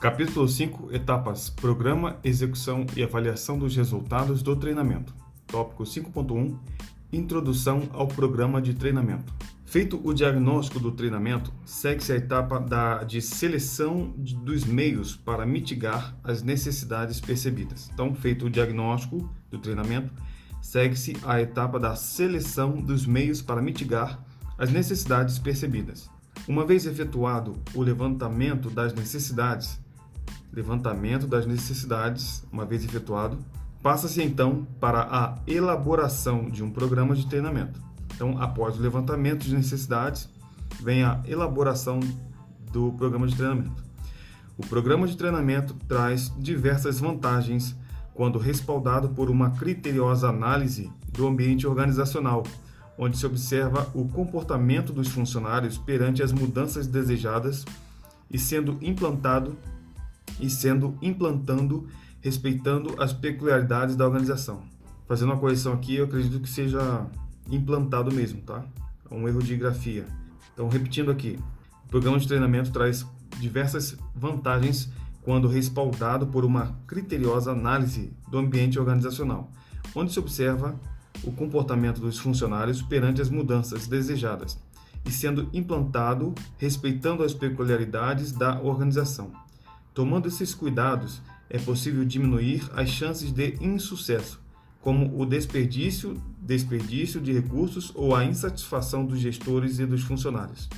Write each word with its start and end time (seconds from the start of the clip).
Capítulo 0.00 0.48
5 0.48 0.94
Etapas: 0.94 1.50
Programa, 1.50 2.16
Execução 2.24 2.86
e 2.96 3.02
Avaliação 3.02 3.58
dos 3.58 3.76
Resultados 3.76 4.42
do 4.42 4.56
Treinamento. 4.56 5.14
Tópico 5.46 5.82
5.1 5.82 6.56
Introdução 7.12 7.82
ao 7.92 8.08
Programa 8.08 8.62
de 8.62 8.72
Treinamento. 8.72 9.30
Feito 9.66 10.00
o 10.02 10.14
diagnóstico 10.14 10.80
do 10.80 10.90
treinamento, 10.90 11.52
segue-se 11.66 12.12
a 12.12 12.16
etapa 12.16 12.58
da, 12.58 13.04
de 13.04 13.20
seleção 13.20 14.14
de, 14.16 14.34
dos 14.36 14.64
meios 14.64 15.14
para 15.14 15.44
mitigar 15.44 16.16
as 16.24 16.42
necessidades 16.42 17.20
percebidas. 17.20 17.90
Então, 17.92 18.14
feito 18.14 18.46
o 18.46 18.50
diagnóstico 18.50 19.30
do 19.50 19.58
treinamento, 19.58 20.10
segue-se 20.62 21.14
a 21.22 21.42
etapa 21.42 21.78
da 21.78 21.94
seleção 21.94 22.80
dos 22.80 23.04
meios 23.04 23.42
para 23.42 23.60
mitigar 23.60 24.18
as 24.56 24.72
necessidades 24.72 25.38
percebidas. 25.38 26.08
Uma 26.48 26.64
vez 26.64 26.86
efetuado 26.86 27.54
o 27.74 27.82
levantamento 27.82 28.70
das 28.70 28.94
necessidades, 28.94 29.78
levantamento 30.52 31.26
das 31.26 31.46
necessidades, 31.46 32.44
uma 32.52 32.64
vez 32.64 32.84
efetuado, 32.84 33.38
passa-se 33.82 34.22
então 34.22 34.66
para 34.78 35.02
a 35.02 35.38
elaboração 35.46 36.50
de 36.50 36.62
um 36.62 36.70
programa 36.70 37.14
de 37.14 37.26
treinamento. 37.26 37.80
Então, 38.14 38.40
após 38.40 38.78
o 38.78 38.82
levantamento 38.82 39.44
de 39.44 39.54
necessidades, 39.54 40.28
vem 40.80 41.02
a 41.02 41.20
elaboração 41.26 42.00
do 42.70 42.92
programa 42.92 43.26
de 43.26 43.36
treinamento. 43.36 43.82
O 44.58 44.66
programa 44.66 45.06
de 45.06 45.16
treinamento 45.16 45.74
traz 45.88 46.32
diversas 46.38 47.00
vantagens 47.00 47.74
quando 48.12 48.38
respaldado 48.38 49.08
por 49.08 49.30
uma 49.30 49.52
criteriosa 49.52 50.28
análise 50.28 50.90
do 51.12 51.26
ambiente 51.26 51.66
organizacional, 51.66 52.42
onde 52.98 53.16
se 53.16 53.24
observa 53.24 53.88
o 53.94 54.06
comportamento 54.08 54.92
dos 54.92 55.08
funcionários 55.08 55.78
perante 55.78 56.22
as 56.22 56.30
mudanças 56.30 56.86
desejadas 56.86 57.64
e 58.30 58.38
sendo 58.38 58.76
implantado 58.82 59.56
e 60.40 60.50
sendo 60.50 60.96
implantando 61.00 61.86
respeitando 62.20 63.00
as 63.02 63.12
peculiaridades 63.12 63.96
da 63.96 64.04
organização. 64.06 64.62
Fazendo 65.08 65.30
uma 65.30 65.38
correção 65.38 65.72
aqui, 65.72 65.96
eu 65.96 66.04
acredito 66.04 66.40
que 66.40 66.48
seja 66.48 67.06
implantado 67.50 68.12
mesmo, 68.12 68.42
tá? 68.42 68.64
É 69.10 69.14
um 69.14 69.26
erro 69.26 69.42
de 69.42 69.56
grafia. 69.56 70.06
Então, 70.52 70.68
repetindo 70.68 71.10
aqui, 71.10 71.38
o 71.86 71.88
programa 71.88 72.18
de 72.18 72.28
treinamento 72.28 72.70
traz 72.70 73.06
diversas 73.38 73.96
vantagens 74.14 74.92
quando 75.22 75.48
respaldado 75.48 76.26
por 76.26 76.44
uma 76.44 76.78
criteriosa 76.86 77.52
análise 77.52 78.12
do 78.30 78.38
ambiente 78.38 78.78
organizacional, 78.78 79.50
onde 79.94 80.12
se 80.12 80.18
observa 80.18 80.78
o 81.24 81.32
comportamento 81.32 82.00
dos 82.00 82.18
funcionários 82.18 82.80
perante 82.80 83.20
as 83.20 83.28
mudanças 83.28 83.86
desejadas 83.86 84.58
e 85.04 85.10
sendo 85.10 85.48
implantado 85.52 86.34
respeitando 86.58 87.22
as 87.22 87.34
peculiaridades 87.34 88.32
da 88.32 88.60
organização. 88.60 89.32
Tomando 89.92 90.28
esses 90.28 90.54
cuidados, 90.54 91.20
é 91.48 91.58
possível 91.58 92.04
diminuir 92.04 92.70
as 92.74 92.88
chances 92.88 93.32
de 93.32 93.56
insucesso, 93.60 94.40
como 94.80 95.20
o 95.20 95.26
desperdício, 95.26 96.22
desperdício 96.40 97.20
de 97.20 97.32
recursos 97.32 97.92
ou 97.94 98.14
a 98.14 98.24
insatisfação 98.24 99.04
dos 99.04 99.18
gestores 99.18 99.78
e 99.80 99.86
dos 99.86 100.02
funcionários. 100.02 100.68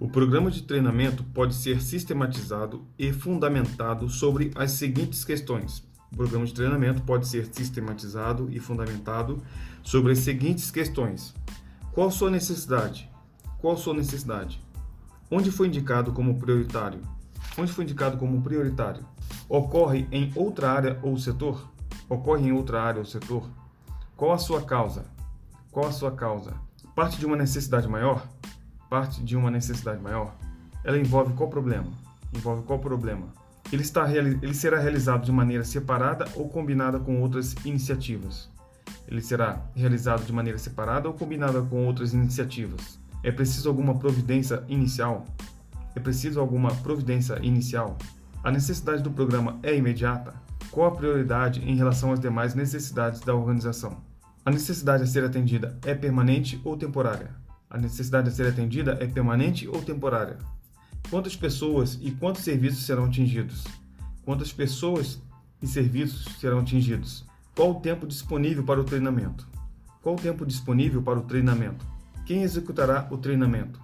O 0.00 0.08
programa 0.08 0.50
de 0.50 0.64
treinamento 0.64 1.22
pode 1.22 1.54
ser 1.54 1.80
sistematizado 1.80 2.84
e 2.98 3.12
fundamentado 3.12 4.08
sobre 4.08 4.50
as 4.56 4.72
seguintes 4.72 5.24
questões. 5.24 5.84
O 6.12 6.16
programa 6.16 6.44
de 6.44 6.52
treinamento 6.52 7.02
pode 7.02 7.28
ser 7.28 7.46
sistematizado 7.52 8.50
e 8.50 8.58
fundamentado 8.58 9.40
sobre 9.84 10.12
as 10.12 10.18
seguintes 10.18 10.72
questões: 10.72 11.32
qual 11.92 12.10
sua 12.10 12.30
necessidade? 12.30 13.08
Qual 13.60 13.76
sua 13.76 13.94
necessidade? 13.94 14.60
Onde 15.30 15.52
foi 15.52 15.68
indicado 15.68 16.12
como 16.12 16.36
prioritário? 16.36 17.00
Onde 17.58 17.72
foi 17.72 17.84
indicado 17.84 18.16
como 18.16 18.40
prioritário, 18.42 19.04
ocorre 19.48 20.06
em 20.10 20.32
outra 20.34 20.70
área 20.70 20.98
ou 21.02 21.16
setor? 21.18 21.70
Ocorre 22.08 22.48
em 22.48 22.52
outra 22.52 22.82
área 22.82 22.98
ou 22.98 23.04
setor? 23.04 23.48
Qual 24.16 24.32
a 24.32 24.38
sua 24.38 24.62
causa? 24.62 25.04
Qual 25.70 25.86
a 25.86 25.92
sua 25.92 26.12
causa? 26.12 26.54
Parte 26.94 27.18
de 27.18 27.26
uma 27.26 27.36
necessidade 27.36 27.88
maior? 27.88 28.26
Parte 28.90 29.22
de 29.22 29.36
uma 29.36 29.50
necessidade 29.50 30.00
maior? 30.00 30.34
Ela 30.84 30.98
envolve 30.98 31.32
qual 31.34 31.48
problema? 31.48 31.90
Envolve 32.34 32.62
qual 32.64 32.78
problema? 32.78 33.28
Ele, 33.72 33.82
está, 33.82 34.10
ele 34.12 34.54
será 34.54 34.78
realizado 34.78 35.24
de 35.24 35.32
maneira 35.32 35.64
separada 35.64 36.26
ou 36.34 36.48
combinada 36.48 36.98
com 36.98 37.20
outras 37.22 37.54
iniciativas? 37.64 38.50
Ele 39.08 39.22
será 39.22 39.62
realizado 39.74 40.24
de 40.24 40.32
maneira 40.32 40.58
separada 40.58 41.08
ou 41.08 41.14
combinada 41.14 41.62
com 41.62 41.86
outras 41.86 42.12
iniciativas? 42.12 42.98
É 43.22 43.30
preciso 43.30 43.68
alguma 43.68 43.98
providência 43.98 44.62
inicial? 44.68 45.24
É 45.94 46.00
preciso 46.00 46.40
alguma 46.40 46.74
providência 46.76 47.38
inicial? 47.42 47.96
A 48.42 48.50
necessidade 48.50 49.02
do 49.02 49.10
programa 49.10 49.58
é 49.62 49.76
imediata? 49.76 50.34
Qual 50.70 50.86
a 50.86 50.96
prioridade 50.96 51.60
em 51.60 51.76
relação 51.76 52.12
às 52.12 52.20
demais 52.20 52.54
necessidades 52.54 53.20
da 53.20 53.34
organização? 53.34 54.02
A 54.44 54.50
necessidade 54.50 55.02
a 55.04 55.06
ser 55.06 55.22
atendida 55.22 55.78
é 55.84 55.94
permanente 55.94 56.60
ou 56.64 56.76
temporária? 56.76 57.30
A 57.70 57.78
necessidade 57.78 58.28
a 58.28 58.32
ser 58.32 58.46
atendida 58.46 58.96
é 59.00 59.06
permanente 59.06 59.68
ou 59.68 59.80
temporária? 59.82 60.38
Quantas 61.10 61.36
pessoas 61.36 61.98
e 62.00 62.10
quantos 62.10 62.42
serviços 62.42 62.84
serão 62.84 63.04
atingidos? 63.04 63.64
Quantas 64.24 64.52
pessoas 64.52 65.20
e 65.60 65.66
serviços 65.66 66.38
serão 66.40 66.60
atingidos? 66.60 67.24
Qual 67.54 67.72
o 67.72 67.80
tempo 67.80 68.06
disponível 68.06 68.64
para 68.64 68.80
o 68.80 68.84
treinamento? 68.84 69.46
Qual 70.02 70.14
o 70.14 70.18
tempo 70.18 70.44
disponível 70.44 71.02
para 71.02 71.18
o 71.18 71.22
treinamento? 71.22 71.86
Quem 72.24 72.42
executará 72.42 73.06
o 73.10 73.18
treinamento? 73.18 73.80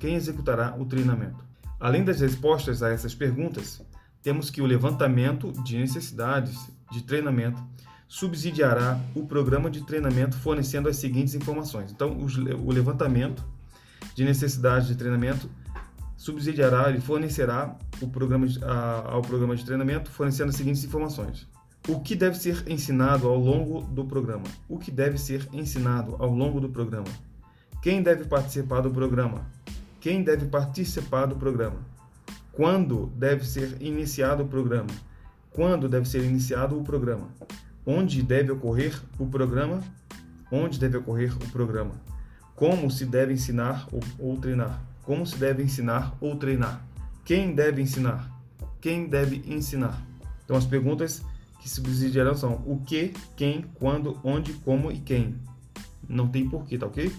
Quem 0.00 0.14
executará 0.14 0.74
o 0.76 0.84
treinamento. 0.86 1.44
Além 1.78 2.02
das 2.02 2.20
respostas 2.20 2.82
a 2.82 2.90
essas 2.90 3.14
perguntas, 3.14 3.80
temos 4.22 4.50
que 4.50 4.60
o 4.60 4.66
levantamento 4.66 5.52
de 5.62 5.78
necessidades 5.78 6.58
de 6.90 7.02
treinamento 7.02 7.62
subsidiará 8.08 8.98
o 9.14 9.24
programa 9.24 9.70
de 9.70 9.84
treinamento 9.84 10.36
fornecendo 10.36 10.88
as 10.88 10.96
seguintes 10.96 11.34
informações. 11.34 11.92
Então, 11.92 12.18
o 12.18 12.72
levantamento 12.72 13.44
de 14.14 14.24
necessidades 14.24 14.88
de 14.88 14.96
treinamento 14.96 15.48
subsidiará 16.16 16.90
e 16.90 17.00
fornecerá 17.00 17.76
o 18.00 18.08
programa 18.08 18.46
de, 18.46 18.62
a, 18.64 19.12
ao 19.12 19.22
programa 19.22 19.54
de 19.54 19.64
treinamento 19.64 20.10
fornecendo 20.10 20.50
as 20.50 20.56
seguintes 20.56 20.82
informações. 20.84 21.46
O 21.88 22.00
que 22.00 22.14
deve 22.14 22.36
ser 22.36 22.62
ensinado 22.68 23.28
ao 23.28 23.38
longo 23.38 23.82
do 23.82 24.04
programa? 24.04 24.44
O 24.68 24.78
que 24.78 24.90
deve 24.90 25.16
ser 25.16 25.48
ensinado 25.52 26.16
ao 26.18 26.30
longo 26.30 26.60
do 26.60 26.68
programa? 26.68 27.08
Quem 27.80 28.02
deve 28.02 28.24
participar 28.24 28.82
do 28.82 28.90
programa? 28.90 29.46
Quem 30.00 30.22
deve 30.22 30.46
participar 30.46 31.26
do 31.26 31.36
programa? 31.36 31.76
Quando 32.52 33.12
deve 33.16 33.46
ser 33.46 33.76
iniciado 33.82 34.44
o 34.44 34.48
programa? 34.48 34.88
Quando 35.50 35.90
deve 35.90 36.08
ser 36.08 36.24
iniciado 36.24 36.78
o 36.78 36.82
programa? 36.82 37.28
Onde 37.84 38.22
deve 38.22 38.50
ocorrer 38.50 38.98
o 39.18 39.26
programa? 39.26 39.82
Onde 40.50 40.80
deve 40.80 40.96
ocorrer 40.96 41.36
o 41.36 41.50
programa? 41.50 41.92
Como 42.56 42.90
se 42.90 43.04
deve 43.04 43.34
ensinar 43.34 43.86
ou, 43.92 44.00
ou 44.18 44.38
treinar? 44.38 44.82
Como 45.02 45.26
se 45.26 45.36
deve 45.36 45.62
ensinar 45.62 46.16
ou 46.18 46.34
treinar? 46.34 46.82
Quem 47.22 47.54
deve 47.54 47.82
ensinar? 47.82 48.30
Quem 48.80 49.06
deve 49.06 49.42
ensinar? 49.46 50.00
Então 50.44 50.56
as 50.56 50.64
perguntas 50.64 51.22
que 51.60 51.68
subsidiarão 51.68 52.34
são 52.34 52.62
o 52.64 52.80
que, 52.86 53.12
quem, 53.36 53.66
quando, 53.74 54.18
onde, 54.24 54.54
como 54.54 54.90
e 54.90 54.98
quem. 54.98 55.34
Não 56.08 56.26
tem 56.26 56.48
porquê, 56.48 56.78
tá 56.78 56.86
ok? 56.86 57.12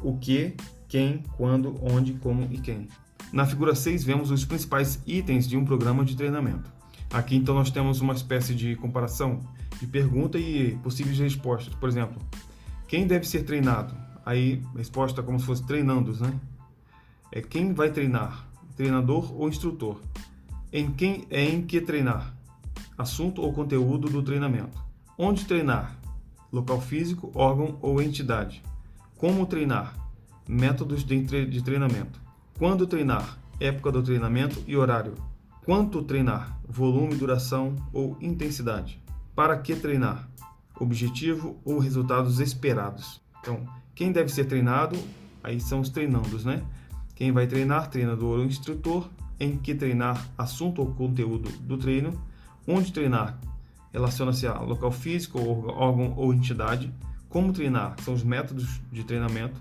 O 0.00 0.16
que, 0.18 0.54
quem, 0.92 1.22
quando, 1.38 1.74
onde, 1.82 2.12
como 2.12 2.46
e 2.50 2.58
quem. 2.58 2.86
Na 3.32 3.46
figura 3.46 3.74
6 3.74 4.04
vemos 4.04 4.30
os 4.30 4.44
principais 4.44 5.00
itens 5.06 5.48
de 5.48 5.56
um 5.56 5.64
programa 5.64 6.04
de 6.04 6.14
treinamento. 6.14 6.70
Aqui 7.10 7.34
então 7.34 7.54
nós 7.54 7.70
temos 7.70 8.02
uma 8.02 8.12
espécie 8.12 8.54
de 8.54 8.76
comparação 8.76 9.40
de 9.80 9.86
pergunta 9.86 10.38
e 10.38 10.76
possíveis 10.82 11.18
respostas. 11.18 11.74
Por 11.74 11.88
exemplo, 11.88 12.20
quem 12.86 13.06
deve 13.06 13.26
ser 13.26 13.44
treinado? 13.44 13.94
Aí 14.22 14.62
resposta 14.76 15.22
como 15.22 15.40
se 15.40 15.46
fosse 15.46 15.66
treinandos, 15.66 16.20
né? 16.20 16.38
É 17.32 17.40
quem 17.40 17.72
vai 17.72 17.90
treinar? 17.90 18.46
Treinador 18.76 19.34
ou 19.34 19.48
instrutor? 19.48 19.98
Em 20.70 20.90
quem 20.90 21.26
é 21.30 21.42
em 21.42 21.62
que 21.62 21.80
treinar? 21.80 22.34
Assunto 22.98 23.40
ou 23.40 23.50
conteúdo 23.54 24.10
do 24.10 24.22
treinamento. 24.22 24.78
Onde 25.16 25.46
treinar? 25.46 25.96
Local 26.52 26.82
físico, 26.82 27.32
órgão 27.34 27.78
ou 27.80 28.02
entidade. 28.02 28.62
Como 29.16 29.46
treinar? 29.46 30.01
Métodos 30.48 31.04
de 31.04 31.62
treinamento. 31.62 32.20
Quando 32.58 32.86
treinar? 32.86 33.38
Época 33.60 33.92
do 33.92 34.02
treinamento 34.02 34.62
e 34.66 34.76
horário. 34.76 35.14
Quanto 35.64 36.02
treinar? 36.02 36.58
Volume, 36.68 37.14
duração 37.14 37.76
ou 37.92 38.16
intensidade. 38.20 39.00
Para 39.34 39.56
que 39.56 39.76
treinar? 39.76 40.28
Objetivo 40.78 41.56
ou 41.64 41.78
resultados 41.78 42.40
esperados. 42.40 43.20
Então, 43.40 43.64
quem 43.94 44.10
deve 44.10 44.30
ser 44.30 44.46
treinado? 44.46 44.98
Aí 45.44 45.60
são 45.60 45.80
os 45.80 45.88
treinandos, 45.88 46.44
né? 46.44 46.62
Quem 47.14 47.30
vai 47.30 47.46
treinar? 47.46 47.88
Treinador 47.88 48.40
ou 48.40 48.44
instrutor. 48.44 49.08
Em 49.38 49.56
que 49.56 49.74
treinar? 49.74 50.28
Assunto 50.36 50.80
ou 50.80 50.92
conteúdo 50.92 51.50
do 51.60 51.78
treino. 51.78 52.20
Onde 52.66 52.92
treinar? 52.92 53.38
Relaciona-se 53.92 54.46
a 54.46 54.58
local 54.58 54.90
físico, 54.90 55.38
órgão 55.38 56.14
ou 56.16 56.34
entidade. 56.34 56.92
Como 57.28 57.52
treinar? 57.52 57.94
São 58.02 58.14
os 58.14 58.24
métodos 58.24 58.80
de 58.90 59.04
treinamento 59.04 59.60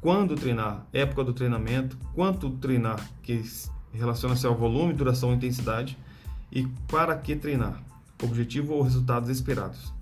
quando 0.00 0.34
treinar, 0.34 0.86
época 0.92 1.24
do 1.24 1.32
treinamento, 1.32 1.96
quanto 2.14 2.50
treinar, 2.50 3.00
que 3.22 3.42
Relaciona-se 3.92 4.46
ao 4.46 4.54
volume, 4.54 4.92
duração 4.92 5.32
e 5.32 5.36
intensidade. 5.36 5.98
E 6.52 6.66
para 6.88 7.16
que 7.16 7.34
treinar? 7.36 7.82
Objetivo 8.22 8.74
ou 8.74 8.82
resultados 8.82 9.28
esperados. 9.28 9.92